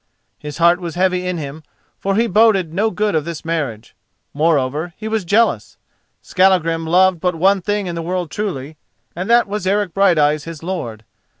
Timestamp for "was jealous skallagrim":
5.07-6.87